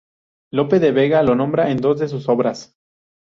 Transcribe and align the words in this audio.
Lope 0.51 0.79
de 0.79 0.91
Vega 0.93 1.21
lo 1.21 1.35
nombra 1.35 1.69
en 1.69 1.77
dos 1.77 1.99
de 1.99 2.07
sus 2.07 2.27
obras. 2.27 2.75